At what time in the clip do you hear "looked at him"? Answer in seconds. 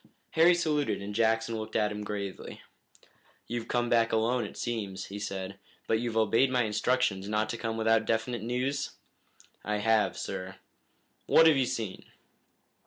1.59-2.03